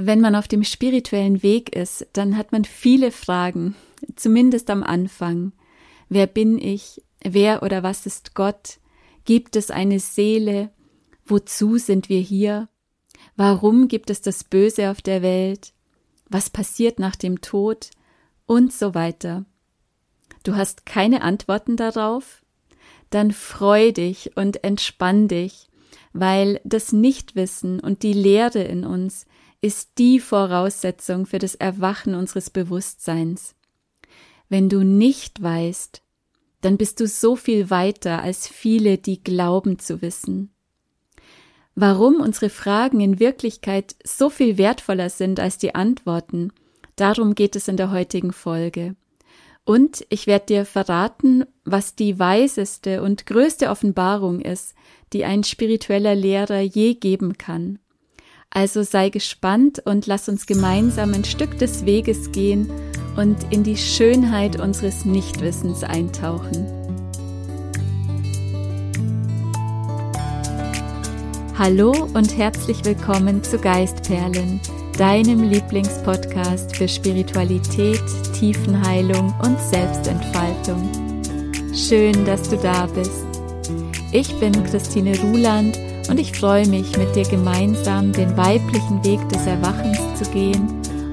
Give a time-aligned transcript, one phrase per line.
[0.00, 3.74] Wenn man auf dem spirituellen Weg ist, dann hat man viele Fragen,
[4.14, 5.50] zumindest am Anfang.
[6.08, 7.02] Wer bin ich?
[7.20, 8.78] Wer oder was ist Gott?
[9.24, 10.70] Gibt es eine Seele?
[11.26, 12.68] Wozu sind wir hier?
[13.34, 15.72] Warum gibt es das Böse auf der Welt?
[16.28, 17.90] Was passiert nach dem Tod?
[18.46, 19.46] Und so weiter.
[20.44, 22.44] Du hast keine Antworten darauf?
[23.10, 25.68] Dann freu dich und entspann dich,
[26.12, 29.26] weil das Nichtwissen und die Leere in uns
[29.60, 33.54] ist die Voraussetzung für das Erwachen unseres Bewusstseins.
[34.48, 36.02] Wenn du nicht weißt,
[36.60, 40.50] dann bist du so viel weiter als viele, die glauben zu wissen.
[41.74, 46.52] Warum unsere Fragen in Wirklichkeit so viel wertvoller sind als die Antworten,
[46.96, 48.96] darum geht es in der heutigen Folge.
[49.64, 54.74] Und ich werde dir verraten, was die weiseste und größte Offenbarung ist,
[55.12, 57.78] die ein spiritueller Lehrer je geben kann.
[58.50, 62.70] Also sei gespannt und lass uns gemeinsam ein Stück des Weges gehen
[63.16, 66.66] und in die Schönheit unseres Nichtwissens eintauchen.
[71.58, 74.60] Hallo und herzlich willkommen zu Geistperlen,
[74.96, 78.02] deinem Lieblingspodcast für Spiritualität,
[78.38, 80.88] Tiefenheilung und Selbstentfaltung.
[81.74, 83.26] Schön, dass du da bist.
[84.12, 85.76] Ich bin Christine Ruland
[86.08, 90.66] und ich freue mich, mit dir gemeinsam den weiblichen Weg des Erwachens zu gehen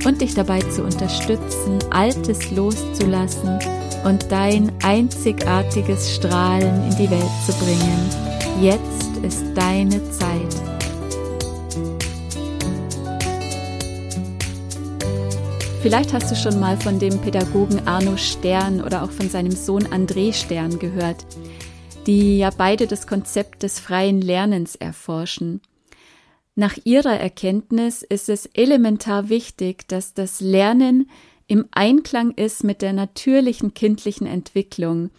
[0.06, 3.60] und dich dabei zu unterstützen, Altes loszulassen
[4.06, 8.10] und dein einzigartiges Strahlen in die Welt zu bringen.
[8.62, 10.56] Jetzt ist deine Zeit.
[15.82, 19.86] Vielleicht hast du schon mal von dem Pädagogen Arno Stern oder auch von seinem Sohn
[19.88, 21.26] André Stern gehört
[22.08, 25.62] die ja beide das Konzept des freien Lernens erforschen.
[26.56, 31.10] Nach ihrer Erkenntnis ist es elementar wichtig, dass das Lernen
[31.48, 35.12] im Einklang ist mit der natürlichen kindlichen Entwicklung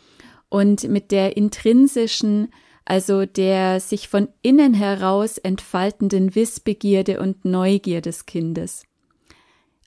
[0.49, 2.49] und mit der intrinsischen,
[2.84, 8.84] also der sich von innen heraus entfaltenden Wissbegierde und Neugier des Kindes.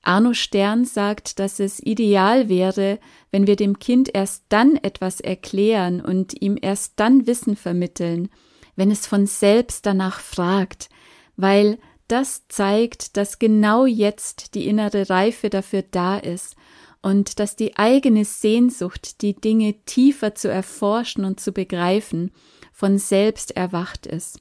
[0.01, 2.99] Arno Stern sagt, dass es ideal wäre,
[3.31, 8.29] wenn wir dem Kind erst dann etwas erklären und ihm erst dann Wissen vermitteln,
[8.75, 10.89] wenn es von selbst danach fragt,
[11.35, 11.77] weil
[12.07, 16.55] das zeigt, dass genau jetzt die innere Reife dafür da ist
[17.01, 22.31] und dass die eigene Sehnsucht, die Dinge tiefer zu erforschen und zu begreifen,
[22.73, 24.39] von selbst erwacht ist.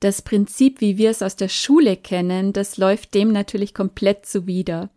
[0.00, 4.90] Das Prinzip, wie wir es aus der Schule kennen, das läuft dem natürlich komplett zuwider.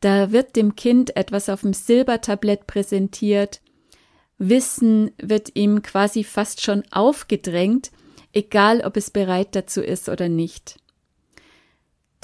[0.00, 3.60] Da wird dem Kind etwas auf dem Silbertablett präsentiert,
[4.38, 7.92] Wissen wird ihm quasi fast schon aufgedrängt,
[8.32, 10.80] egal ob es bereit dazu ist oder nicht.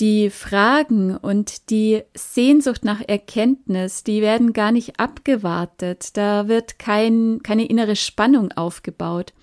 [0.01, 7.41] Die Fragen und die Sehnsucht nach Erkenntnis, die werden gar nicht abgewartet, da wird kein,
[7.43, 9.35] keine innere Spannung aufgebaut,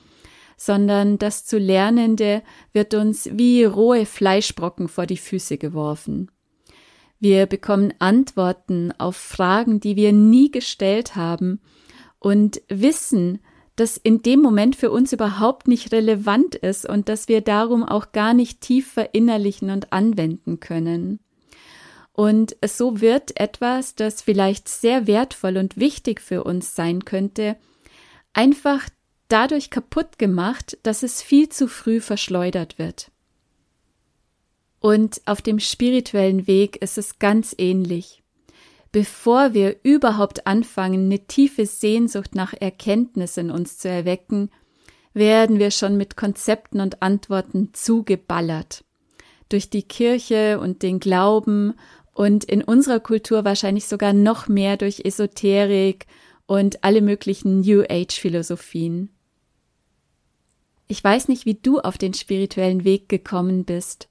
[0.57, 2.41] sondern das zu Lernende
[2.73, 6.29] wird uns wie rohe Fleischbrocken vor die Füße geworfen.
[7.19, 11.61] Wir bekommen Antworten auf Fragen, die wir nie gestellt haben
[12.19, 13.39] und wissen,
[13.75, 18.11] dass in dem Moment für uns überhaupt nicht relevant ist und dass wir darum auch
[18.11, 21.19] gar nicht tief verinnerlichen und anwenden können.
[22.11, 27.57] Und so wird etwas, das vielleicht sehr wertvoll und wichtig für uns sein könnte,
[28.33, 28.89] einfach
[29.27, 33.11] dadurch kaputt gemacht, dass es viel zu früh verschleudert wird.
[34.79, 38.23] Und auf dem spirituellen Weg ist es ganz ähnlich.
[38.91, 44.49] Bevor wir überhaupt anfangen, eine tiefe Sehnsucht nach Erkenntnis in uns zu erwecken,
[45.13, 48.83] werden wir schon mit Konzepten und Antworten zugeballert.
[49.49, 51.73] Durch die Kirche und den Glauben
[52.13, 56.05] und in unserer Kultur wahrscheinlich sogar noch mehr durch Esoterik
[56.45, 59.09] und alle möglichen New Age Philosophien.
[60.87, 64.07] Ich weiß nicht, wie du auf den spirituellen Weg gekommen bist.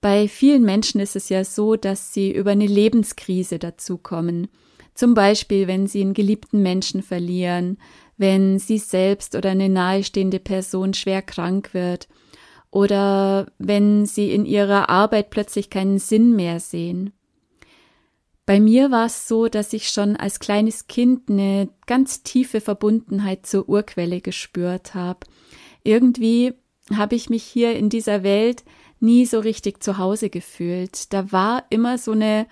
[0.00, 4.48] Bei vielen Menschen ist es ja so, dass sie über eine Lebenskrise dazukommen.
[4.94, 7.78] Zum Beispiel, wenn sie einen geliebten Menschen verlieren,
[8.16, 12.08] wenn sie selbst oder eine nahestehende Person schwer krank wird
[12.70, 17.12] oder wenn sie in ihrer Arbeit plötzlich keinen Sinn mehr sehen.
[18.46, 23.46] Bei mir war es so, dass ich schon als kleines Kind eine ganz tiefe Verbundenheit
[23.46, 25.20] zur Urquelle gespürt habe
[25.82, 26.54] irgendwie
[26.94, 28.64] habe ich mich hier in dieser Welt
[28.98, 31.12] nie so richtig zu Hause gefühlt.
[31.12, 32.46] Da war immer so eine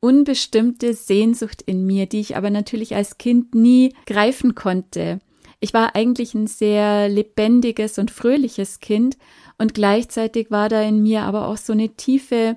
[0.00, 5.20] unbestimmte Sehnsucht in mir, die ich aber natürlich als Kind nie greifen konnte.
[5.60, 9.18] Ich war eigentlich ein sehr lebendiges und fröhliches Kind
[9.58, 12.56] und gleichzeitig war da in mir aber auch so eine tiefe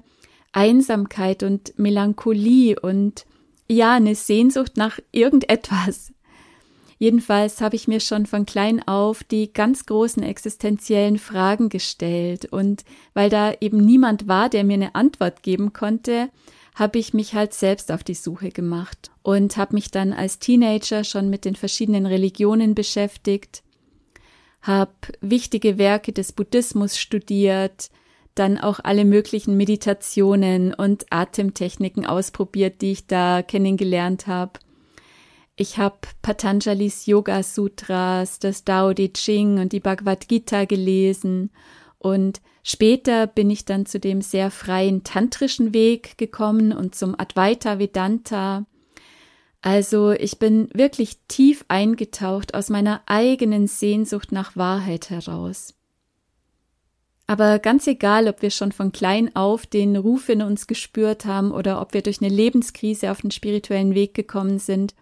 [0.53, 3.25] Einsamkeit und Melancholie und
[3.67, 6.12] ja, eine Sehnsucht nach irgendetwas.
[6.97, 12.83] Jedenfalls habe ich mir schon von klein auf die ganz großen existenziellen Fragen gestellt und
[13.13, 16.29] weil da eben niemand war, der mir eine Antwort geben konnte,
[16.75, 21.03] habe ich mich halt selbst auf die Suche gemacht und habe mich dann als Teenager
[21.03, 23.63] schon mit den verschiedenen Religionen beschäftigt,
[24.61, 27.89] habe wichtige Werke des Buddhismus studiert,
[28.35, 34.53] dann auch alle möglichen Meditationen und Atemtechniken ausprobiert, die ich da kennengelernt habe.
[35.55, 41.51] Ich habe Patanjalis Yoga Sutras, das Tao Te Ching und die Bhagavad Gita gelesen
[41.99, 47.77] und später bin ich dann zu dem sehr freien tantrischen Weg gekommen und zum Advaita
[47.77, 48.65] Vedanta.
[49.61, 55.75] Also ich bin wirklich tief eingetaucht aus meiner eigenen Sehnsucht nach Wahrheit heraus.
[57.27, 61.51] Aber ganz egal, ob wir schon von klein auf den Ruf in uns gespürt haben
[61.51, 64.95] oder ob wir durch eine Lebenskrise auf den spirituellen Weg gekommen sind,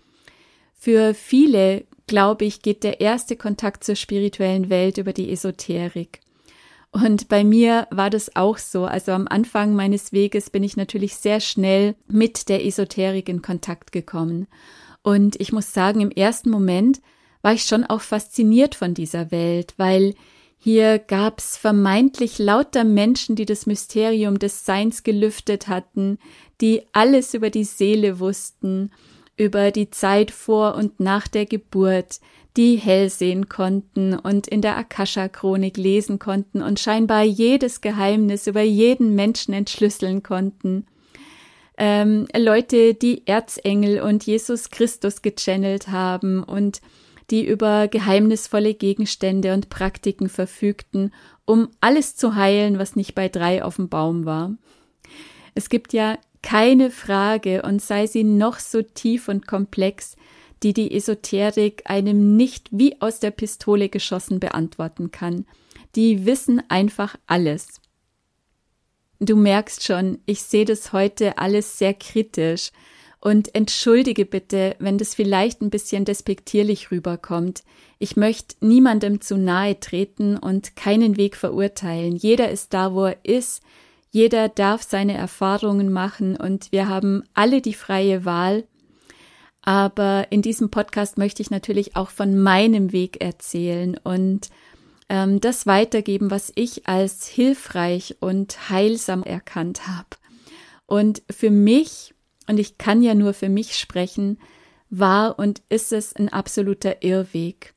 [0.83, 6.21] für viele, glaube ich, geht der erste Kontakt zur spirituellen Welt über die Esoterik.
[6.89, 8.85] Und bei mir war das auch so.
[8.85, 13.91] Also am Anfang meines Weges bin ich natürlich sehr schnell mit der Esoterik in Kontakt
[13.91, 14.47] gekommen.
[15.03, 16.99] Und ich muss sagen, im ersten Moment
[17.43, 20.15] war ich schon auch fasziniert von dieser Welt, weil
[20.57, 26.17] hier gab's vermeintlich lauter Menschen, die das Mysterium des Seins gelüftet hatten,
[26.59, 28.89] die alles über die Seele wussten,
[29.41, 32.19] über die Zeit vor und nach der Geburt,
[32.57, 38.61] die hell sehen konnten und in der Akasha-Chronik lesen konnten und scheinbar jedes Geheimnis über
[38.61, 40.85] jeden Menschen entschlüsseln konnten.
[41.75, 46.79] Ähm, Leute, die Erzengel und Jesus Christus gechannelt haben und
[47.31, 51.11] die über geheimnisvolle Gegenstände und Praktiken verfügten,
[51.45, 54.51] um alles zu heilen, was nicht bei drei auf dem Baum war.
[55.55, 60.15] Es gibt ja keine Frage, und sei sie noch so tief und komplex,
[60.63, 65.45] die die Esoterik einem nicht wie aus der Pistole geschossen beantworten kann.
[65.95, 67.81] Die wissen einfach alles.
[69.19, 72.71] Du merkst schon, ich sehe das heute alles sehr kritisch
[73.19, 77.63] und entschuldige bitte, wenn das vielleicht ein bisschen despektierlich rüberkommt.
[77.99, 82.15] Ich möchte niemandem zu nahe treten und keinen Weg verurteilen.
[82.15, 83.61] Jeder ist da, wo er ist.
[84.11, 88.65] Jeder darf seine Erfahrungen machen und wir haben alle die freie Wahl,
[89.61, 94.49] aber in diesem Podcast möchte ich natürlich auch von meinem Weg erzählen und
[95.07, 100.09] ähm, das weitergeben, was ich als hilfreich und heilsam erkannt habe.
[100.87, 102.13] Und für mich,
[102.49, 104.39] und ich kann ja nur für mich sprechen,
[104.89, 107.75] war und ist es ein absoluter Irrweg.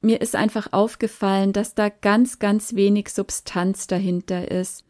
[0.00, 4.87] Mir ist einfach aufgefallen, dass da ganz, ganz wenig Substanz dahinter ist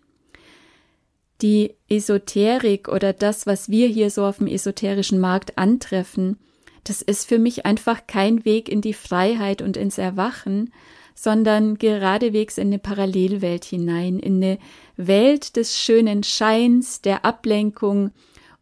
[1.41, 6.39] die Esoterik oder das, was wir hier so auf dem esoterischen Markt antreffen,
[6.85, 10.73] das ist für mich einfach kein Weg in die Freiheit und ins Erwachen,
[11.15, 14.59] sondern geradewegs in eine Parallelwelt hinein, in eine
[14.97, 18.13] Welt des schönen Scheins, der Ablenkung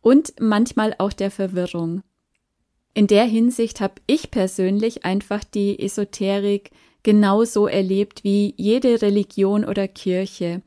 [0.01, 2.03] und manchmal auch der Verwirrung.
[2.95, 6.71] In der Hinsicht habe ich persönlich einfach die Esoterik
[7.03, 10.63] genauso erlebt wie jede Religion oder Kirche.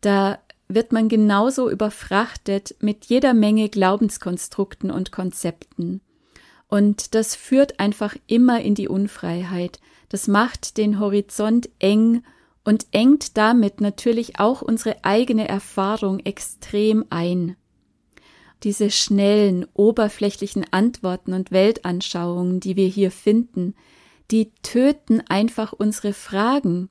[0.00, 6.00] Da wird man genauso überfrachtet mit jeder Menge Glaubenskonstrukten und Konzepten.
[6.68, 9.78] Und das führt einfach immer in die Unfreiheit.
[10.08, 12.22] Das macht den Horizont eng
[12.64, 17.56] und engt damit natürlich auch unsere eigene Erfahrung extrem ein.
[18.64, 23.74] Diese schnellen, oberflächlichen Antworten und Weltanschauungen, die wir hier finden,
[24.32, 26.88] die töten einfach unsere Fragen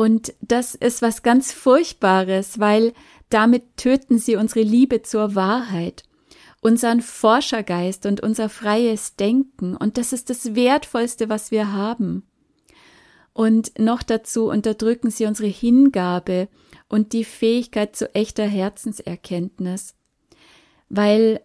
[0.00, 2.94] und das ist was ganz Furchtbares, weil
[3.28, 6.04] damit töten sie unsere Liebe zur Wahrheit,
[6.62, 9.76] unseren Forschergeist und unser freies Denken.
[9.76, 12.22] Und das ist das Wertvollste, was wir haben.
[13.34, 16.48] Und noch dazu unterdrücken sie unsere Hingabe
[16.88, 19.96] und die Fähigkeit zu echter Herzenserkenntnis.
[20.88, 21.42] Weil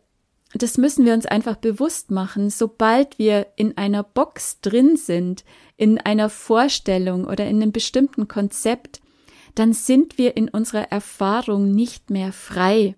[0.57, 5.43] das müssen wir uns einfach bewusst machen, sobald wir in einer Box drin sind,
[5.75, 9.01] in einer Vorstellung oder in einem bestimmten Konzept,
[9.55, 12.95] dann sind wir in unserer Erfahrung nicht mehr frei.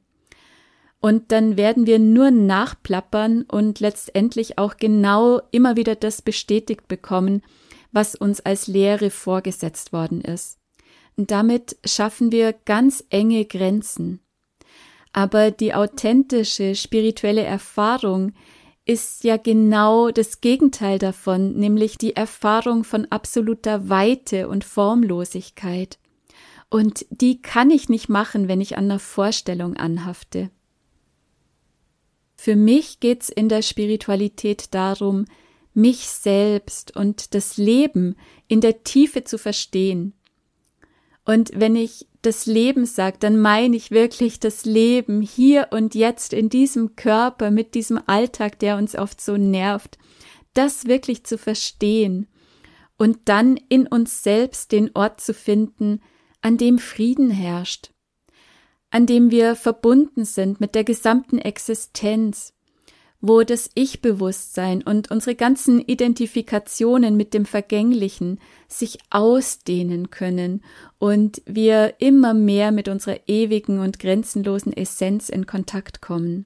[1.00, 7.44] Und dann werden wir nur nachplappern und letztendlich auch genau immer wieder das bestätigt bekommen,
[7.92, 10.60] was uns als Lehre vorgesetzt worden ist.
[11.16, 14.20] Und damit schaffen wir ganz enge Grenzen.
[15.18, 18.34] Aber die authentische spirituelle Erfahrung
[18.86, 25.98] ist ja genau das Gegenteil davon, nämlich die Erfahrung von absoluter Weite und Formlosigkeit.
[26.70, 30.52] Und die kann ich nicht machen, wenn ich an einer Vorstellung anhafte.
[32.36, 35.26] Für mich geht's in der Spiritualität darum,
[35.74, 40.14] mich selbst und das Leben in der Tiefe zu verstehen.
[41.26, 46.34] Und wenn ich das Leben sage, dann meine ich wirklich das Leben hier und jetzt
[46.34, 49.98] in diesem Körper mit diesem Alltag, der uns oft so nervt,
[50.54, 52.28] das wirklich zu verstehen
[52.98, 56.02] und dann in uns selbst den Ort zu finden,
[56.42, 57.92] an dem Frieden herrscht,
[58.90, 62.54] an dem wir verbunden sind mit der gesamten Existenz,
[63.20, 70.64] wo das Ich-Bewusstsein und unsere ganzen Identifikationen mit dem Vergänglichen sich ausdehnen können
[71.00, 76.46] und wir immer mehr mit unserer ewigen und grenzenlosen Essenz in Kontakt kommen.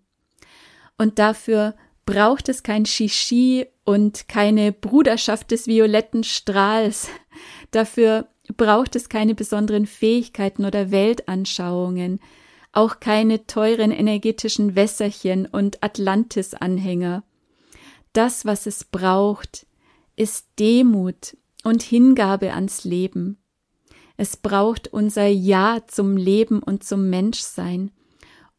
[0.98, 1.75] Und dafür
[2.06, 7.10] braucht es kein Shishi und keine Bruderschaft des violetten Strahls.
[7.72, 12.20] Dafür braucht es keine besonderen Fähigkeiten oder Weltanschauungen,
[12.72, 17.24] auch keine teuren energetischen Wässerchen und Atlantis-Anhänger.
[18.13, 19.66] Das, was es braucht,
[20.16, 23.38] ist Demut und Hingabe ans Leben.
[24.18, 27.92] Es braucht unser Ja zum Leben und zum Menschsein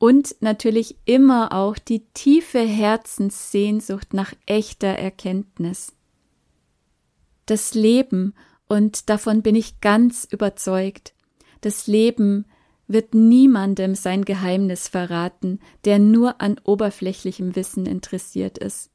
[0.03, 5.93] und natürlich immer auch die tiefe Herzenssehnsucht nach echter Erkenntnis.
[7.47, 8.35] Das Leben,
[8.67, 11.15] und davon bin ich ganz überzeugt,
[11.61, 12.47] das Leben
[12.89, 18.91] wird niemandem sein Geheimnis verraten, der nur an oberflächlichem Wissen interessiert ist,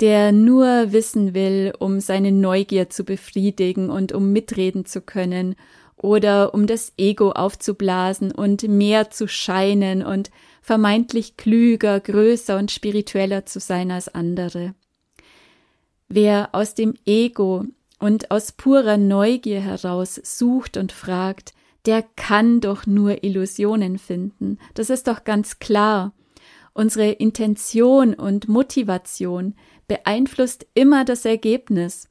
[0.00, 5.56] der nur wissen will, um seine Neugier zu befriedigen und um mitreden zu können
[5.96, 13.46] oder um das Ego aufzublasen und mehr zu scheinen und vermeintlich klüger, größer und spiritueller
[13.46, 14.74] zu sein als andere.
[16.08, 17.64] Wer aus dem Ego
[17.98, 21.54] und aus purer Neugier heraus sucht und fragt,
[21.86, 24.58] der kann doch nur Illusionen finden.
[24.74, 26.12] Das ist doch ganz klar.
[26.74, 29.54] Unsere Intention und Motivation
[29.88, 32.08] beeinflusst immer das Ergebnis.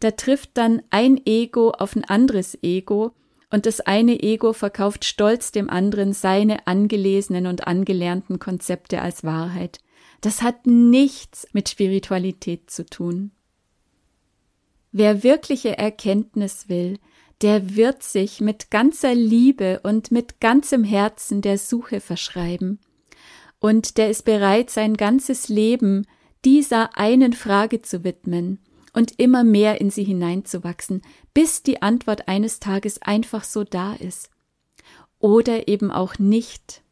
[0.00, 3.12] Da trifft dann ein Ego auf ein anderes Ego
[3.50, 9.78] und das eine Ego verkauft stolz dem anderen seine angelesenen und angelernten Konzepte als Wahrheit.
[10.20, 13.30] Das hat nichts mit Spiritualität zu tun.
[14.92, 16.98] Wer wirkliche Erkenntnis will,
[17.42, 22.78] der wird sich mit ganzer Liebe und mit ganzem Herzen der Suche verschreiben.
[23.60, 26.06] Und der ist bereit, sein ganzes Leben
[26.44, 28.60] dieser einen Frage zu widmen
[28.92, 34.30] und immer mehr in sie hineinzuwachsen, bis die Antwort eines Tages einfach so da ist.
[35.18, 36.82] Oder eben auch nicht.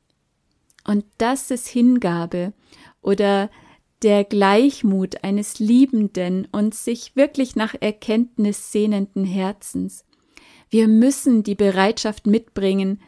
[0.85, 2.53] Und das ist Hingabe
[3.03, 3.51] oder
[4.03, 10.05] der Gleichmut eines liebenden und sich wirklich nach Erkenntnis sehnenden Herzens.
[10.73, 12.99] Wir müssen die Bereitschaft mitbringen,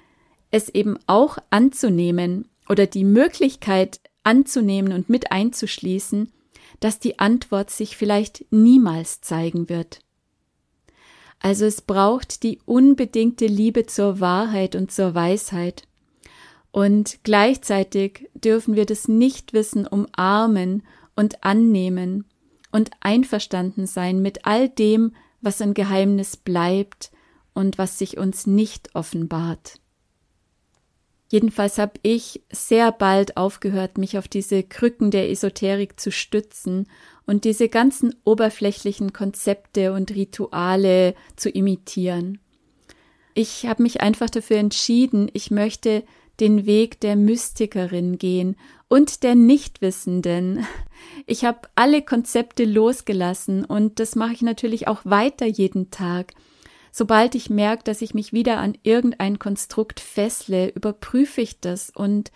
[0.51, 6.31] es eben auch anzunehmen oder die Möglichkeit anzunehmen und mit einzuschließen,
[6.81, 10.01] dass die Antwort sich vielleicht niemals zeigen wird.
[11.41, 15.85] Also es braucht die unbedingte Liebe zur Wahrheit und zur Weisheit.
[16.71, 20.83] Und gleichzeitig dürfen wir das Nichtwissen umarmen
[21.17, 22.27] und annehmen
[22.73, 27.11] und einverstanden sein mit all dem, was ein Geheimnis bleibt
[27.55, 29.81] und was sich uns nicht offenbart.
[31.31, 36.87] Jedenfalls habe ich sehr bald aufgehört, mich auf diese Krücken der Esoterik zu stützen
[37.27, 42.39] und diese ganzen oberflächlichen Konzepte und Rituale zu imitieren.
[43.35, 46.05] Ich habe mich einfach dafür entschieden, ich möchte
[46.41, 48.57] den Weg der Mystikerin gehen
[48.89, 50.67] und der Nichtwissenden.
[51.27, 56.33] Ich habe alle Konzepte losgelassen und das mache ich natürlich auch weiter jeden Tag.
[56.97, 62.31] Sobald ich merke, dass ich mich wieder an irgendein Konstrukt fessle, überprüfe ich das und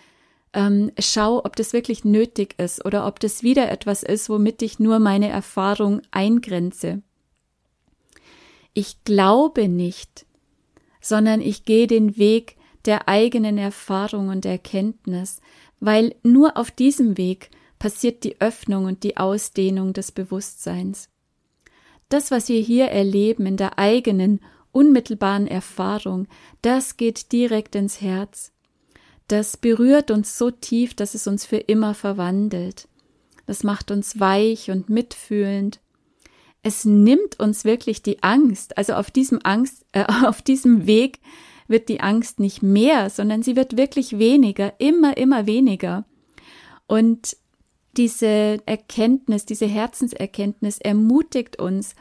[0.52, 4.80] ähm, schau, ob das wirklich nötig ist oder ob das wieder etwas ist, womit ich
[4.80, 7.02] nur meine Erfahrung eingrenze.
[8.74, 10.26] Ich glaube nicht,
[11.00, 15.40] sondern ich gehe den Weg der eigenen Erfahrung und Erkenntnis,
[15.78, 21.10] weil nur auf diesem Weg passiert die Öffnung und die Ausdehnung des Bewusstseins.
[22.08, 24.40] Das, was wir hier erleben in der eigenen,
[24.72, 26.26] unmittelbaren Erfahrung,
[26.62, 28.52] das geht direkt ins Herz.
[29.28, 32.88] Das berührt uns so tief, dass es uns für immer verwandelt.
[33.46, 35.80] Das macht uns weich und mitfühlend.
[36.62, 38.76] Es nimmt uns wirklich die Angst.
[38.76, 41.20] Also auf diesem Angst, äh, auf diesem Weg
[41.66, 46.06] wird die Angst nicht mehr, sondern sie wird wirklich weniger, immer, immer weniger.
[46.86, 47.36] Und
[47.96, 51.94] diese Erkenntnis, diese Herzenserkenntnis ermutigt uns,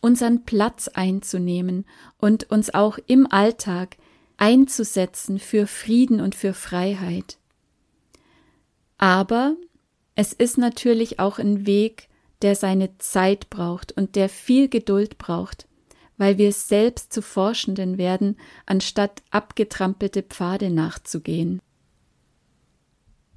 [0.00, 1.86] unseren Platz einzunehmen
[2.18, 3.96] und uns auch im Alltag
[4.36, 7.38] einzusetzen für Frieden und für Freiheit.
[8.98, 9.56] Aber
[10.14, 12.08] es ist natürlich auch ein Weg,
[12.42, 15.66] der seine Zeit braucht und der viel Geduld braucht,
[16.18, 18.36] weil wir selbst zu Forschenden werden,
[18.66, 21.60] anstatt abgetrampelte Pfade nachzugehen.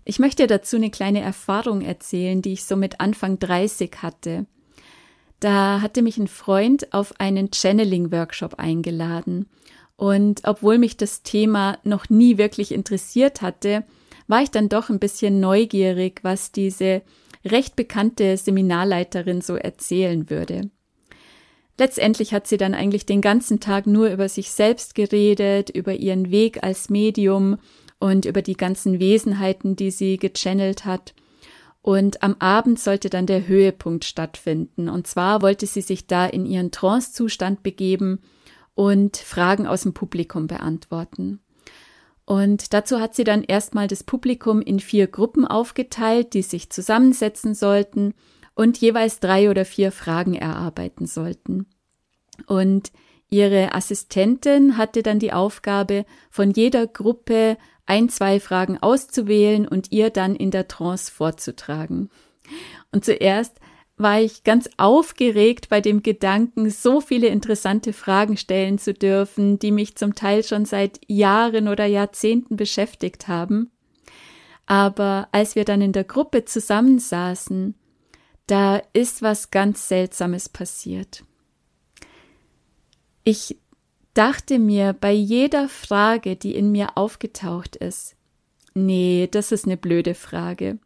[0.08, 4.46] Ich möchte dazu eine kleine Erfahrung erzählen, die ich so mit Anfang 30 hatte.
[5.40, 9.50] Da hatte mich ein Freund auf einen Channeling-Workshop eingeladen.
[9.98, 13.84] Und obwohl mich das Thema noch nie wirklich interessiert hatte,
[14.28, 17.02] war ich dann doch ein bisschen neugierig, was diese
[17.44, 20.70] recht bekannte Seminarleiterin so erzählen würde.
[21.78, 26.32] Letztendlich hat sie dann eigentlich den ganzen Tag nur über sich selbst geredet, über ihren
[26.32, 27.58] Weg als Medium
[28.00, 31.14] und über die ganzen Wesenheiten, die sie gechannelt hat.
[31.82, 34.90] Und am Abend sollte dann der Höhepunkt stattfinden.
[34.90, 38.22] Und zwar wollte sie sich da in ihren Trancezustand begeben
[38.74, 41.40] und Fragen aus dem Publikum beantworten.
[42.25, 47.54] Und dazu hat sie dann erstmal das Publikum in vier Gruppen aufgeteilt, die sich zusammensetzen
[47.54, 48.16] sollten
[48.56, 51.68] und jeweils drei oder vier Fragen erarbeiten sollten.
[52.48, 52.92] Und
[53.30, 60.10] ihre Assistentin hatte dann die Aufgabe, von jeder Gruppe ein, zwei Fragen auszuwählen und ihr
[60.10, 62.10] dann in der Trance vorzutragen.
[62.92, 63.60] Und zuerst
[63.98, 69.72] war ich ganz aufgeregt bei dem Gedanken, so viele interessante Fragen stellen zu dürfen, die
[69.72, 73.72] mich zum Teil schon seit Jahren oder Jahrzehnten beschäftigt haben.
[74.65, 77.75] Aber als wir dann in der Gruppe zusammensaßen,
[78.48, 81.24] da ist was ganz Seltsames passiert.
[83.24, 83.58] Ich
[84.15, 88.15] dachte mir bei jeder Frage, die in mir aufgetaucht ist,
[88.74, 90.79] nee, das ist eine blöde Frage.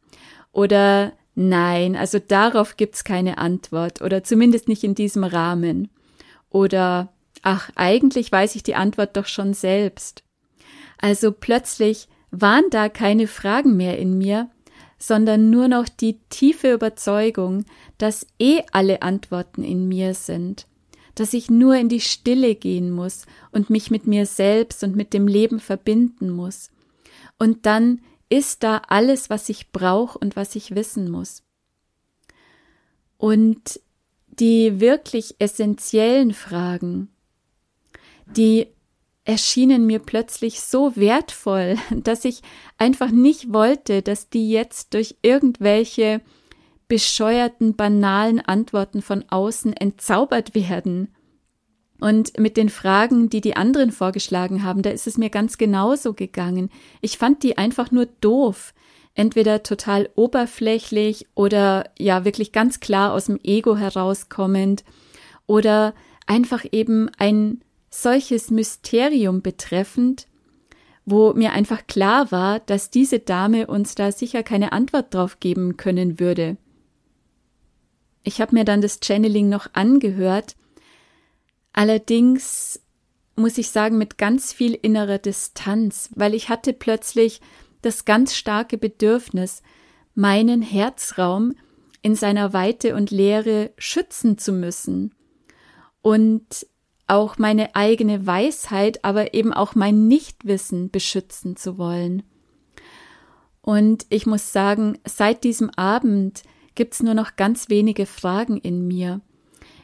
[0.52, 5.90] Oder nein, also darauf gibt's keine Antwort oder zumindest nicht in diesem Rahmen.
[6.50, 10.24] Oder ach, eigentlich weiß ich die Antwort doch schon selbst.
[10.98, 14.50] Also plötzlich waren da keine Fragen mehr in mir,
[14.98, 17.66] sondern nur noch die tiefe Überzeugung,
[17.98, 20.68] dass eh alle Antworten in mir sind
[21.16, 25.14] dass ich nur in die Stille gehen muss und mich mit mir selbst und mit
[25.14, 26.72] dem Leben verbinden muss.
[27.38, 31.44] Und dann ist da alles, was ich brauche und was ich wissen muss.
[33.18, 33.80] Und
[34.28, 37.10] die wirklich essentiellen Fragen,
[38.28, 38.68] die
[39.26, 42.42] erschienen mir plötzlich so wertvoll, dass ich
[42.78, 46.22] einfach nicht wollte, dass die jetzt durch irgendwelche
[46.90, 51.16] bescheuerten, banalen Antworten von außen entzaubert werden.
[52.02, 56.14] Und mit den Fragen, die die anderen vorgeschlagen haben, da ist es mir ganz genauso
[56.14, 56.70] gegangen.
[57.02, 58.74] Ich fand die einfach nur doof.
[59.14, 64.84] Entweder total oberflächlich oder ja wirklich ganz klar aus dem Ego herauskommend
[65.46, 65.94] oder
[66.26, 70.28] einfach eben ein solches Mysterium betreffend,
[71.06, 75.76] wo mir einfach klar war, dass diese Dame uns da sicher keine Antwort drauf geben
[75.76, 76.56] können würde.
[78.24, 80.56] Ich habe mir dann das Channeling noch angehört,
[81.74, 82.82] allerdings
[83.36, 87.42] muss ich sagen mit ganz viel innerer Distanz, weil ich hatte plötzlich
[87.82, 89.64] das ganz starke Bedürfnis,
[90.14, 91.56] meinen Herzraum
[92.02, 95.16] in seiner Weite und Leere schützen zu müssen
[96.02, 96.68] und
[97.08, 102.24] auch meine eigene Weisheit, aber eben auch mein Nichtwissen beschützen zu wollen.
[103.62, 106.44] Und ich muss sagen, seit diesem Abend
[106.76, 109.22] gibt's nur noch ganz wenige Fragen in mir.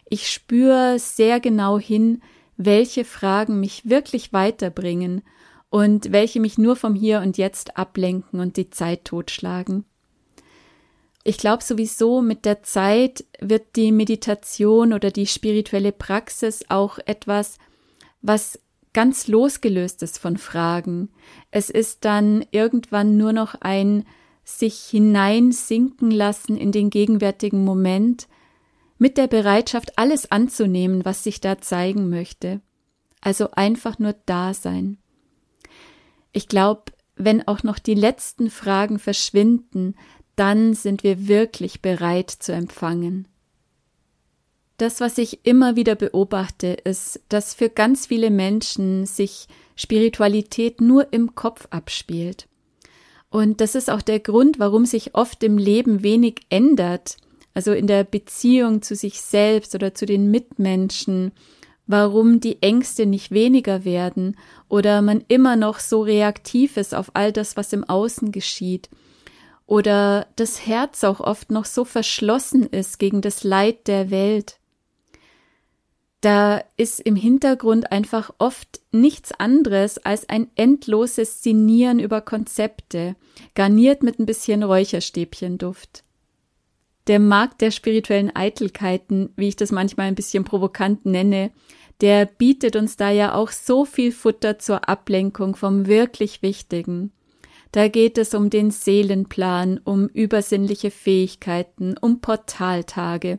[0.09, 2.21] Ich spüre sehr genau hin,
[2.57, 5.21] welche Fragen mich wirklich weiterbringen
[5.69, 9.85] und welche mich nur vom Hier und Jetzt ablenken und die Zeit totschlagen.
[11.23, 17.57] Ich glaube sowieso, mit der Zeit wird die Meditation oder die spirituelle Praxis auch etwas,
[18.21, 18.59] was
[18.93, 21.09] ganz losgelöst ist von Fragen.
[21.49, 24.05] Es ist dann irgendwann nur noch ein
[24.45, 28.27] sich hineinsinken lassen in den gegenwärtigen Moment,
[28.97, 32.61] mit der Bereitschaft, alles anzunehmen, was sich da zeigen möchte.
[33.19, 34.97] Also einfach nur da sein.
[36.31, 36.83] Ich glaube,
[37.15, 39.95] wenn auch noch die letzten Fragen verschwinden,
[40.35, 43.27] dann sind wir wirklich bereit zu empfangen.
[44.77, 51.13] Das, was ich immer wieder beobachte, ist, dass für ganz viele Menschen sich Spiritualität nur
[51.13, 52.47] im Kopf abspielt.
[53.35, 57.17] Und das ist auch der Grund, warum sich oft im Leben wenig ändert,
[57.53, 61.33] also in der Beziehung zu sich selbst oder zu den Mitmenschen,
[61.85, 64.37] warum die Ängste nicht weniger werden
[64.69, 68.89] oder man immer noch so reaktiv ist auf all das, was im Außen geschieht.
[69.65, 74.59] Oder das Herz auch oft noch so verschlossen ist gegen das Leid der Welt.
[76.25, 83.15] Da ist im Hintergrund einfach oft nichts anderes als ein endloses Sinnieren über Konzepte,
[83.53, 86.03] garniert mit ein bisschen Räucherstäbchenduft.
[87.05, 91.51] Der Markt der spirituellen Eitelkeiten, wie ich das manchmal ein bisschen provokant nenne,
[92.01, 97.11] der bietet uns da ja auch so viel Futter zur Ablenkung vom wirklich Wichtigen.
[97.71, 103.37] Da geht es um den Seelenplan, um übersinnliche Fähigkeiten, um Portaltage,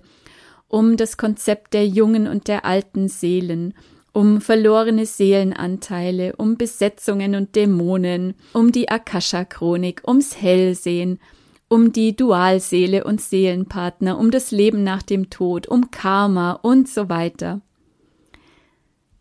[0.69, 3.75] um das Konzept der jungen und der alten Seelen,
[4.13, 11.21] um verlorene Seelenanteile, um Besetzungen und Dämonen, um die Akasha-Chronik, ums Hellsehen,
[11.69, 17.09] um die Dualseele und Seelenpartner, um das Leben nach dem Tod, um Karma und so
[17.09, 17.61] weiter.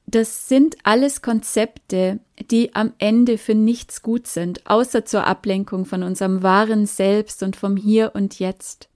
[0.08, 2.20] Das sind alles Konzepte,
[2.52, 7.56] die am Ende für nichts gut sind, außer zur Ablenkung von unserem wahren Selbst und
[7.56, 8.88] vom Hier und Jetzt.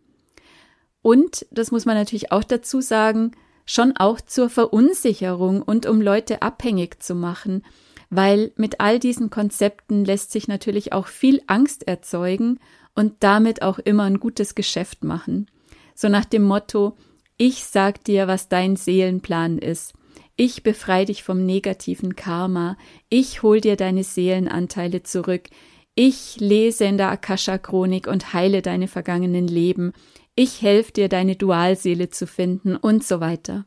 [1.01, 3.31] Und, das muss man natürlich auch dazu sagen,
[3.65, 7.63] schon auch zur Verunsicherung und um Leute abhängig zu machen,
[8.09, 12.59] weil mit all diesen Konzepten lässt sich natürlich auch viel Angst erzeugen
[12.95, 15.47] und damit auch immer ein gutes Geschäft machen.
[15.93, 16.97] So nach dem Motto,
[17.37, 19.93] ich sag dir, was dein Seelenplan ist.
[20.35, 22.77] Ich befreie dich vom negativen Karma.
[23.09, 25.49] Ich hol dir deine Seelenanteile zurück.
[25.95, 29.93] Ich lese in der Akasha-Chronik und heile deine vergangenen Leben.
[30.41, 33.65] Ich helfe dir, deine Dualseele zu finden und so weiter.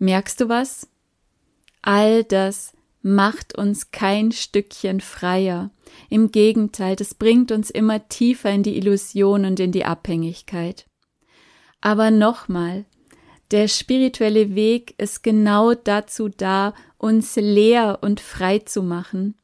[0.00, 0.88] Merkst du was?
[1.80, 5.70] All das macht uns kein Stückchen freier.
[6.10, 10.86] Im Gegenteil, das bringt uns immer tiefer in die Illusion und in die Abhängigkeit.
[11.80, 12.84] Aber nochmal,
[13.52, 19.36] der spirituelle Weg ist genau dazu da, uns leer und frei zu machen.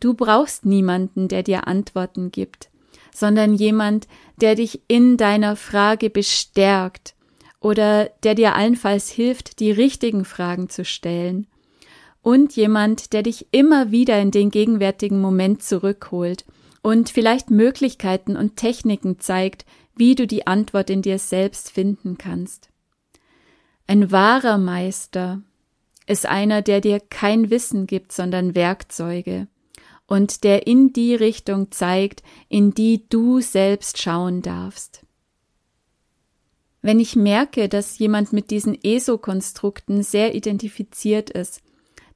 [0.00, 2.68] Du brauchst niemanden, der dir Antworten gibt,
[3.14, 4.06] sondern jemand,
[4.40, 7.14] der dich in deiner Frage bestärkt
[7.60, 11.46] oder der dir allenfalls hilft, die richtigen Fragen zu stellen
[12.20, 16.44] und jemand, der dich immer wieder in den gegenwärtigen Moment zurückholt
[16.82, 22.68] und vielleicht Möglichkeiten und Techniken zeigt, wie du die Antwort in dir selbst finden kannst.
[23.86, 25.40] Ein wahrer Meister
[26.06, 29.46] ist einer, der dir kein Wissen gibt, sondern Werkzeuge
[30.06, 35.04] und der in die Richtung zeigt, in die du selbst schauen darfst.
[36.82, 41.62] Wenn ich merke, dass jemand mit diesen ESO-Konstrukten sehr identifiziert ist,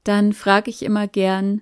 [0.03, 1.61] dann frage ich immer gern,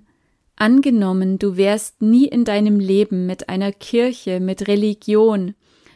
[0.56, 5.54] angenommen, du wärst nie in deinem Leben mit einer Kirche, mit Religion,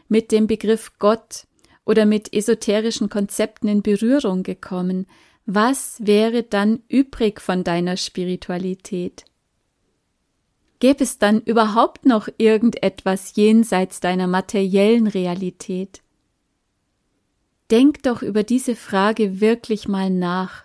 [0.08, 1.46] mit dem Begriff Gott
[1.84, 5.06] oder mit esoterischen Konzepten in Berührung gekommen,
[5.44, 9.24] was wäre dann übrig von deiner Spiritualität?
[10.82, 16.02] Gäbe es dann überhaupt noch irgendetwas jenseits deiner materiellen Realität?
[17.70, 20.64] Denk doch über diese Frage wirklich mal nach.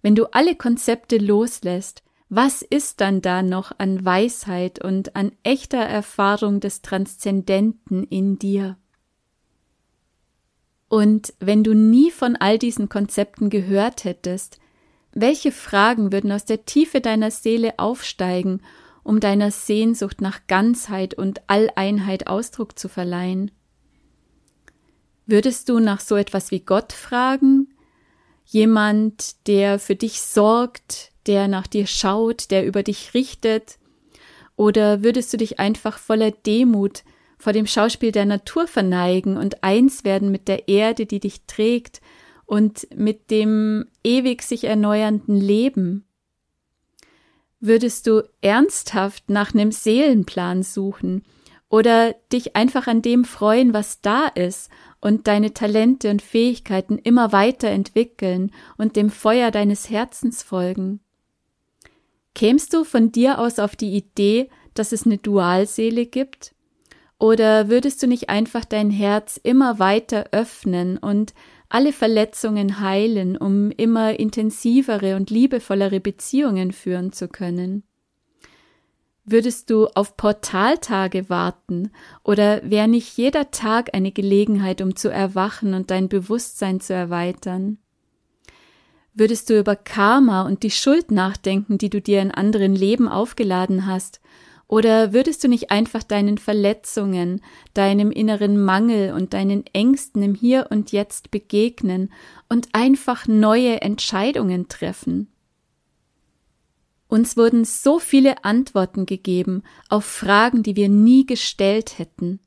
[0.00, 5.82] Wenn du alle Konzepte loslässt, was ist dann da noch an Weisheit und an echter
[5.82, 8.78] Erfahrung des Transzendenten in dir?
[10.88, 14.58] Und wenn du nie von all diesen Konzepten gehört hättest,
[15.12, 18.62] welche Fragen würden aus der Tiefe deiner Seele aufsteigen,
[19.04, 23.52] um deiner Sehnsucht nach Ganzheit und Alleinheit Ausdruck zu verleihen?
[25.26, 27.68] Würdest du nach so etwas wie Gott fragen,
[28.44, 33.78] jemand, der für dich sorgt, der nach dir schaut, der über dich richtet?
[34.56, 37.04] Oder würdest du dich einfach voller Demut
[37.38, 42.00] vor dem Schauspiel der Natur verneigen und eins werden mit der Erde, die dich trägt
[42.46, 46.06] und mit dem ewig sich erneuernden Leben?
[47.66, 51.22] Würdest du ernsthaft nach einem Seelenplan suchen
[51.70, 57.32] oder dich einfach an dem freuen, was da ist und deine Talente und Fähigkeiten immer
[57.32, 61.00] weiter entwickeln und dem Feuer deines Herzens folgen?
[62.34, 66.54] Kämst du von dir aus auf die Idee, dass es eine Dualseele gibt?
[67.18, 71.32] Oder würdest du nicht einfach dein Herz immer weiter öffnen und
[71.74, 77.82] alle Verletzungen heilen, um immer intensivere und liebevollere Beziehungen führen zu können?
[79.24, 81.90] Würdest du auf Portaltage warten
[82.22, 87.78] oder wäre nicht jeder Tag eine Gelegenheit, um zu erwachen und dein Bewusstsein zu erweitern?
[89.12, 93.86] Würdest du über Karma und die Schuld nachdenken, die du dir in anderen Leben aufgeladen
[93.86, 94.20] hast?
[94.74, 97.42] Oder würdest du nicht einfach deinen Verletzungen,
[97.74, 102.12] deinem inneren Mangel und deinen Ängsten im Hier und Jetzt begegnen
[102.48, 105.28] und einfach neue Entscheidungen treffen?
[107.06, 112.40] Uns wurden so viele Antworten gegeben auf Fragen, die wir nie gestellt hätten.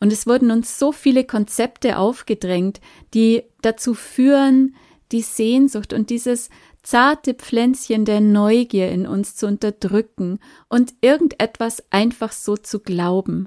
[0.00, 2.82] Und es wurden uns so viele Konzepte aufgedrängt,
[3.14, 4.76] die dazu führen,
[5.12, 6.50] die Sehnsucht und dieses
[6.88, 10.38] zarte Pflänzchen der Neugier in uns zu unterdrücken
[10.70, 13.46] und irgendetwas einfach so zu glauben.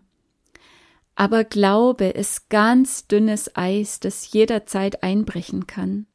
[1.16, 6.06] Aber Glaube ist ganz dünnes Eis, das jederzeit einbrechen kann.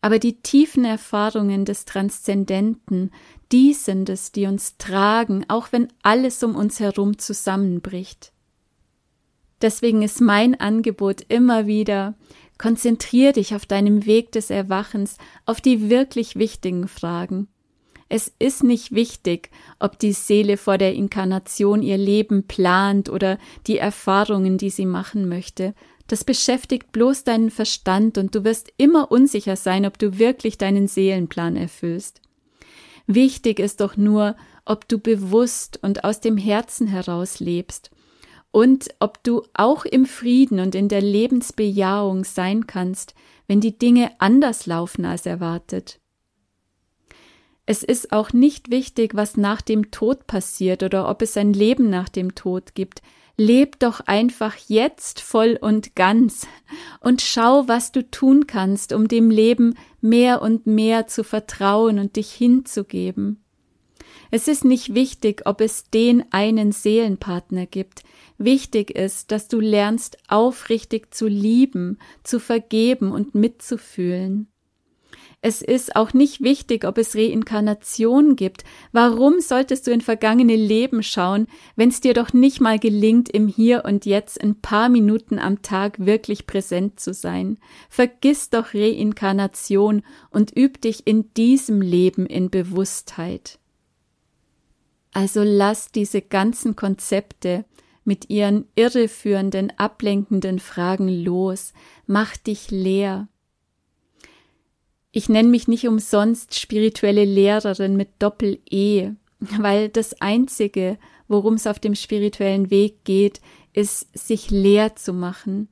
[0.00, 3.10] Aber die tiefen Erfahrungen des Transzendenten,
[3.52, 8.32] die sind es, die uns tragen, auch wenn alles um uns herum zusammenbricht.
[9.60, 12.14] Deswegen ist mein Angebot immer wieder,
[12.58, 17.48] konzentrier dich auf deinem Weg des Erwachens auf die wirklich wichtigen Fragen.
[18.08, 23.78] Es ist nicht wichtig, ob die Seele vor der Inkarnation ihr Leben plant oder die
[23.78, 25.74] Erfahrungen, die sie machen möchte.
[26.06, 30.86] Das beschäftigt bloß deinen Verstand und du wirst immer unsicher sein, ob du wirklich deinen
[30.86, 32.20] Seelenplan erfüllst.
[33.08, 37.90] Wichtig ist doch nur, ob du bewusst und aus dem Herzen heraus lebst
[38.50, 43.14] und ob du auch im Frieden und in der Lebensbejahung sein kannst,
[43.46, 46.00] wenn die Dinge anders laufen als erwartet.
[47.66, 51.90] Es ist auch nicht wichtig, was nach dem Tod passiert oder ob es ein Leben
[51.90, 53.02] nach dem Tod gibt.
[53.36, 56.46] Leb doch einfach jetzt voll und ganz
[57.00, 62.16] und schau, was du tun kannst, um dem Leben mehr und mehr zu vertrauen und
[62.16, 63.44] dich hinzugeben.
[64.30, 68.02] Es ist nicht wichtig, ob es den einen Seelenpartner gibt.
[68.38, 74.48] Wichtig ist, dass du lernst, aufrichtig zu lieben, zu vergeben und mitzufühlen.
[75.42, 78.64] Es ist auch nicht wichtig, ob es Reinkarnation gibt.
[78.90, 83.46] Warum solltest du in vergangene Leben schauen, wenn es dir doch nicht mal gelingt, im
[83.46, 87.58] Hier und Jetzt ein paar Minuten am Tag wirklich präsent zu sein?
[87.88, 93.60] Vergiss doch Reinkarnation und üb dich in diesem Leben in Bewusstheit.
[95.16, 97.64] Also lass diese ganzen Konzepte
[98.04, 101.72] mit ihren irreführenden, ablenkenden Fragen los,
[102.06, 103.26] mach dich leer.
[105.12, 109.12] Ich nenne mich nicht umsonst spirituelle Lehrerin mit Doppel-E,
[109.58, 110.98] weil das Einzige,
[111.28, 113.40] worum es auf dem spirituellen Weg geht,
[113.72, 115.68] ist, sich leer zu machen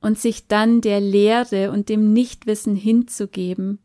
[0.00, 3.80] und sich dann der Lehre und dem Nichtwissen hinzugeben,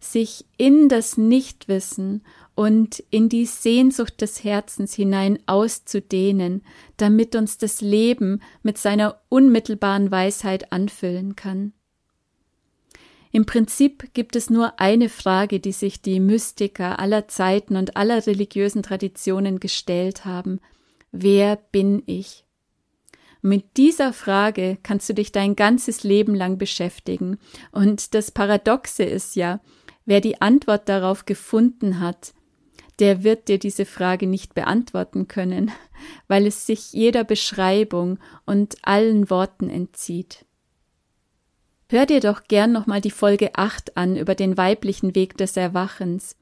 [0.00, 2.22] sich in das Nichtwissen
[2.54, 6.62] und in die Sehnsucht des Herzens hinein auszudehnen,
[6.96, 11.72] damit uns das Leben mit seiner unmittelbaren Weisheit anfüllen kann.
[13.34, 18.26] Im Prinzip gibt es nur eine Frage, die sich die Mystiker aller Zeiten und aller
[18.26, 20.60] religiösen Traditionen gestellt haben.
[21.12, 22.44] Wer bin ich?
[23.40, 27.38] Mit dieser Frage kannst du dich dein ganzes Leben lang beschäftigen.
[27.72, 29.60] Und das Paradoxe ist ja,
[30.04, 32.34] wer die Antwort darauf gefunden hat,
[33.02, 35.72] der wird dir diese Frage nicht beantworten können,
[36.28, 40.44] weil es sich jeder Beschreibung und allen Worten entzieht.
[41.88, 46.36] Hör dir doch gern nochmal die Folge 8 an über den weiblichen Weg des Erwachens.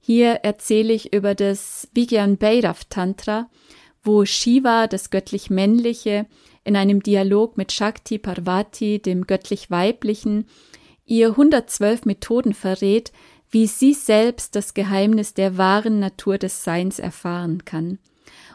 [0.00, 3.48] Hier erzähle ich über das Vigyan Bhairav Tantra,
[4.02, 6.26] wo Shiva, das göttlich Männliche,
[6.64, 10.48] in einem Dialog mit Shakti Parvati, dem göttlich Weiblichen,
[11.06, 13.12] ihr 112 Methoden verrät,
[13.54, 18.00] wie sie selbst das Geheimnis der wahren Natur des Seins erfahren kann.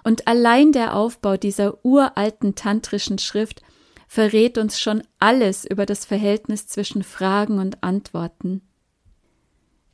[0.03, 3.61] Und allein der Aufbau dieser uralten tantrischen Schrift
[4.09, 8.61] verrät uns schon alles über das Verhältnis zwischen Fragen und Antworten.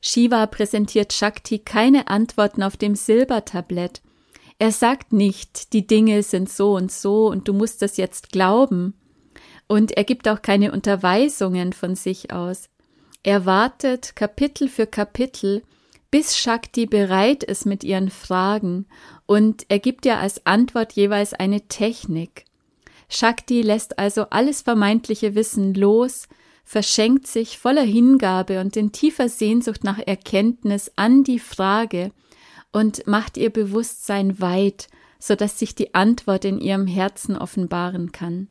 [0.02, 4.02] Shiva präsentiert Shakti keine Antworten auf dem Silbertablett.
[4.58, 8.96] Er sagt nicht, die Dinge sind so und so und du musst das jetzt glauben.
[9.68, 12.70] Und er gibt auch keine Unterweisungen von sich aus.
[13.26, 15.64] Er wartet Kapitel für Kapitel,
[16.12, 18.86] bis Shakti bereit ist mit ihren Fragen,
[19.26, 22.46] und er gibt ihr als Antwort jeweils eine Technik.
[23.10, 26.28] Shakti lässt also alles vermeintliche Wissen los,
[26.64, 32.12] verschenkt sich voller Hingabe und in tiefer Sehnsucht nach Erkenntnis an die Frage
[32.72, 38.50] und macht ihr Bewusstsein weit, so dass sich die Antwort in ihrem Herzen offenbaren kann.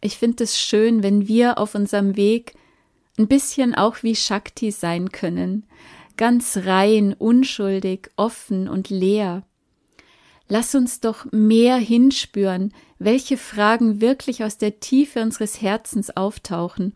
[0.00, 2.54] Ich finde es schön, wenn wir auf unserem Weg
[3.20, 5.66] ein bisschen auch wie Shakti sein können,
[6.16, 9.42] ganz rein, unschuldig, offen und leer.
[10.48, 16.94] Lass uns doch mehr hinspüren, welche Fragen wirklich aus der Tiefe unseres Herzens auftauchen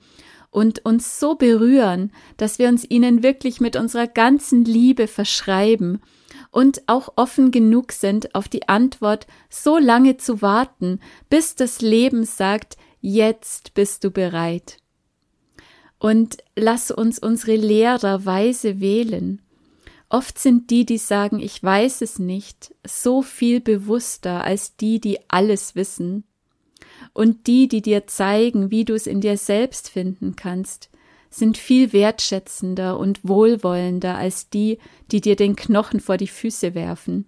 [0.50, 6.00] und uns so berühren, dass wir uns ihnen wirklich mit unserer ganzen Liebe verschreiben
[6.50, 12.24] und auch offen genug sind, auf die Antwort so lange zu warten, bis das Leben
[12.24, 14.78] sagt, jetzt bist du bereit
[16.04, 19.40] und lass uns unsere Lehrer weise wählen
[20.14, 25.18] Oft sind die, die sagen, ich weiß es nicht, so viel bewusster als die, die
[25.28, 26.22] alles wissen.
[27.12, 30.88] Und die, die dir zeigen, wie du es in dir selbst finden kannst,
[31.30, 34.78] sind viel wertschätzender und wohlwollender als die,
[35.10, 37.26] die dir den Knochen vor die Füße werfen.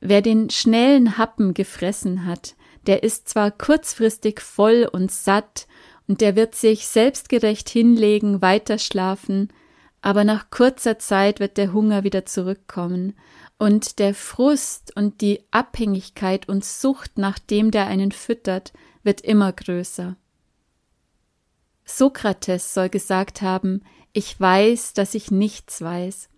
[0.00, 2.54] Wer den schnellen Happen gefressen hat,
[2.86, 5.66] der ist zwar kurzfristig voll und satt,
[6.06, 9.52] und der wird sich selbstgerecht hinlegen, weiterschlafen,
[10.02, 13.14] aber nach kurzer Zeit wird der Hunger wieder zurückkommen,
[13.56, 19.52] und der Frust und die Abhängigkeit und Sucht nach dem, der einen füttert, wird immer
[19.52, 20.16] größer.
[21.84, 26.28] Sokrates soll gesagt haben, ich weiß, dass ich nichts weiß.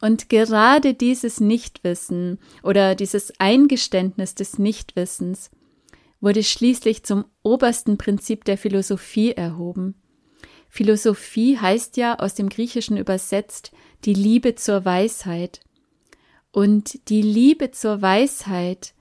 [0.00, 5.50] Und gerade dieses Nichtwissen oder dieses Eingeständnis des Nichtwissens
[6.20, 9.94] wurde schließlich zum obersten Prinzip der Philosophie erhoben.
[10.68, 13.72] Philosophie heißt ja aus dem Griechischen übersetzt
[14.04, 15.60] die Liebe zur Weisheit.
[16.52, 18.94] Und die Liebe zur Weisheit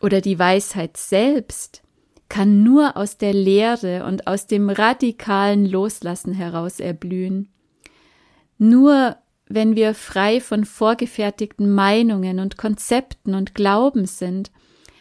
[0.00, 1.82] oder die Weisheit selbst
[2.28, 7.48] kann nur aus der Lehre und aus dem radikalen Loslassen heraus erblühen.
[8.58, 9.16] Nur
[9.48, 14.50] wenn wir frei von vorgefertigten Meinungen und Konzepten und Glauben sind,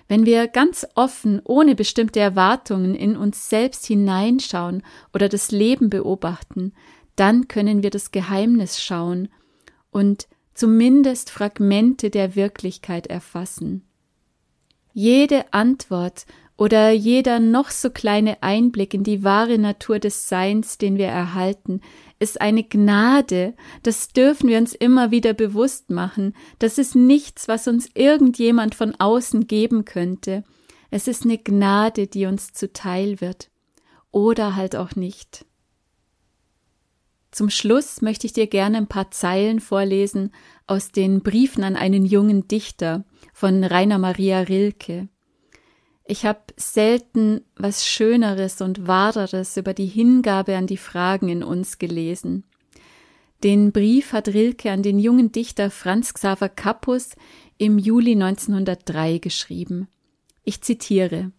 [0.07, 6.73] wenn wir ganz offen, ohne bestimmte Erwartungen in uns selbst hineinschauen oder das Leben beobachten,
[7.15, 9.29] dann können wir das Geheimnis schauen
[9.89, 13.83] und zumindest Fragmente der Wirklichkeit erfassen.
[14.93, 16.25] Jede Antwort
[16.57, 21.81] oder jeder noch so kleine Einblick in die wahre Natur des Seins, den wir erhalten,
[22.19, 27.67] ist eine Gnade, das dürfen wir uns immer wieder bewusst machen, das ist nichts, was
[27.67, 30.43] uns irgendjemand von außen geben könnte,
[30.91, 33.49] es ist eine Gnade, die uns zuteil wird,
[34.11, 35.45] oder halt auch nicht.
[37.31, 40.31] Zum Schluss möchte ich dir gerne ein paar Zeilen vorlesen
[40.67, 45.09] aus den Briefen an einen jungen Dichter von Rainer Maria Rilke.
[46.07, 51.79] Ich habe selten was Schöneres und Wahreres über die Hingabe an die Fragen in uns
[51.79, 52.43] gelesen.
[53.43, 57.15] Den Brief hat Rilke an den jungen Dichter Franz Xaver Kappus
[57.57, 59.87] im Juli 1903 geschrieben.
[60.43, 61.31] Ich zitiere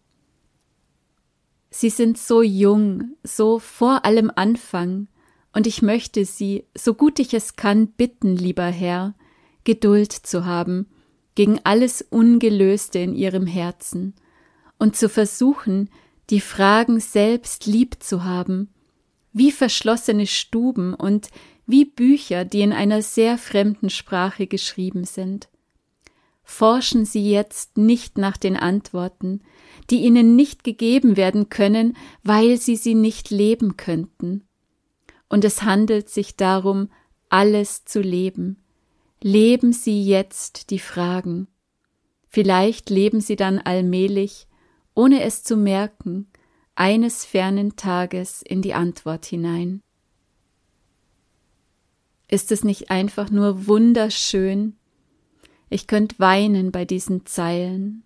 [1.70, 5.08] Sie sind so jung, so vor allem Anfang,
[5.52, 9.14] und ich möchte Sie, so gut ich es kann, bitten, lieber Herr,
[9.64, 10.86] Geduld zu haben
[11.34, 14.14] gegen alles Ungelöste in Ihrem Herzen
[14.78, 15.90] und zu versuchen,
[16.30, 18.70] die Fragen selbst lieb zu haben,
[19.32, 21.28] wie verschlossene Stuben und
[21.66, 25.48] wie Bücher, die in einer sehr fremden Sprache geschrieben sind.
[26.42, 29.42] Forschen Sie jetzt nicht nach den Antworten,
[29.90, 34.46] die Ihnen nicht gegeben werden können, weil Sie sie nicht leben könnten.
[35.28, 36.88] Und es handelt sich darum,
[37.28, 38.62] alles zu leben.
[39.20, 41.48] Leben Sie jetzt die Fragen.
[42.28, 44.46] Vielleicht leben Sie dann allmählich
[44.96, 46.26] ohne es zu merken,
[46.74, 49.82] eines fernen Tages in die Antwort hinein.
[52.28, 54.76] Ist es nicht einfach nur wunderschön?
[55.68, 58.02] Ich könnte weinen bei diesen Zeilen.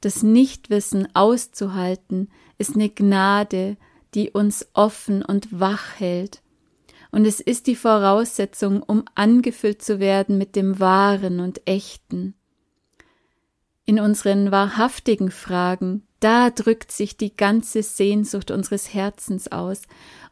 [0.00, 3.76] Das Nichtwissen auszuhalten ist eine Gnade,
[4.14, 6.42] die uns offen und wach hält.
[7.12, 12.34] Und es ist die Voraussetzung, um angefüllt zu werden mit dem Wahren und Echten
[13.84, 19.82] in unseren wahrhaftigen Fragen, da drückt sich die ganze Sehnsucht unseres Herzens aus.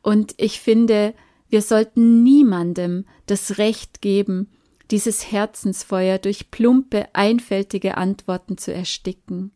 [0.02, 1.14] Und ich finde,
[1.48, 4.48] wir sollten niemandem das Recht geben,
[4.90, 9.52] dieses Herzensfeuer durch plumpe, einfältige Antworten zu ersticken.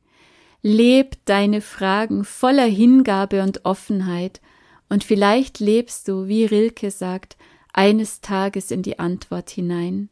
[0.62, 4.40] Leb deine Fragen voller Hingabe und Offenheit,
[4.88, 7.36] und vielleicht lebst du, wie Rilke sagt,
[7.72, 10.08] eines Tages in die Antwort hinein.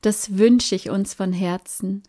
[0.00, 2.02] Das wünsche ich uns von Herzen,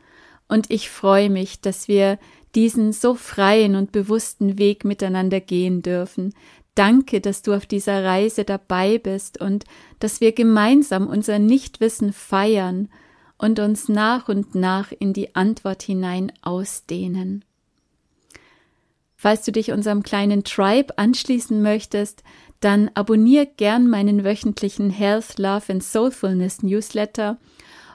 [0.47, 2.19] und ich freue mich, dass wir
[2.55, 6.33] diesen so freien und bewussten Weg miteinander gehen dürfen.
[6.75, 9.65] Danke, dass du auf dieser Reise dabei bist und
[9.99, 12.89] dass wir gemeinsam unser Nichtwissen feiern
[13.37, 17.45] und uns nach und nach in die Antwort hinein ausdehnen.
[19.15, 22.23] Falls du dich unserem kleinen Tribe anschließen möchtest,
[22.59, 27.37] dann abonnier gern meinen wöchentlichen Health, Love and Soulfulness Newsletter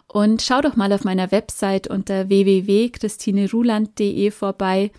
[0.08, 4.90] und schau doch mal auf meiner Website unter www.christineruland.de vorbei,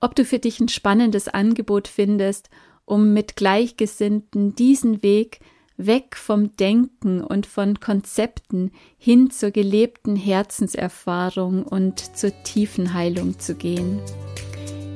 [0.00, 2.50] ob du für dich ein spannendes Angebot findest,
[2.84, 5.40] um mit Gleichgesinnten diesen Weg
[5.76, 13.54] weg vom Denken und von Konzepten hin zur gelebten Herzenserfahrung und zur tiefen Heilung zu
[13.54, 14.00] gehen.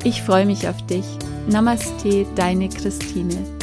[0.05, 1.05] Ich freue mich auf dich.
[1.49, 3.59] Namaste, deine Christine.